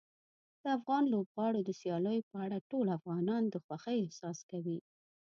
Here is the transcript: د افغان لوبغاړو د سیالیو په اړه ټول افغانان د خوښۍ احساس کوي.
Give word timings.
د 0.61 0.63
افغان 0.77 1.03
لوبغاړو 1.13 1.59
د 1.65 1.69
سیالیو 1.81 2.27
په 2.29 2.35
اړه 2.45 2.57
ټول 2.71 2.87
افغانان 2.97 3.43
د 3.49 3.55
خوښۍ 3.65 3.97
احساس 4.01 4.37
کوي. 4.51 4.79